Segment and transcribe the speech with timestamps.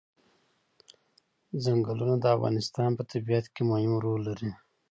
[1.63, 4.51] چنګلونه د افغانستان په طبیعت کې مهم رول لري.